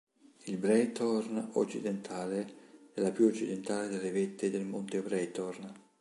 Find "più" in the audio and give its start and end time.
3.11-3.25